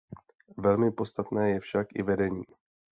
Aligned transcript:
Velmi 0.57 0.91
podstatné 0.91 1.49
je 1.49 1.59
však 1.59 1.87
i 1.95 2.03
vedení. 2.03 2.43